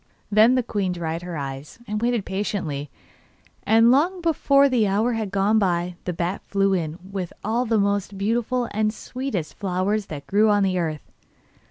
Then 0.31 0.55
the 0.55 0.63
queen 0.63 0.93
dried 0.93 1.21
her 1.21 1.37
eyes, 1.37 1.77
and 1.87 2.01
waited 2.01 2.25
patiently, 2.25 2.89
and 3.61 3.91
long 3.91 4.19
before 4.19 4.67
the 4.67 4.87
hour 4.87 5.13
had 5.13 5.29
gone 5.29 5.59
by 5.59 5.95
the 6.05 6.11
bat 6.11 6.41
flew 6.47 6.73
in 6.73 6.97
with 7.11 7.31
all 7.43 7.67
the 7.67 7.77
most 7.77 8.17
beautiful 8.17 8.67
and 8.71 8.91
sweetest 8.91 9.53
flowers 9.53 10.07
that 10.07 10.25
grew 10.25 10.49
on 10.49 10.63
the 10.63 10.79
earth. 10.79 11.03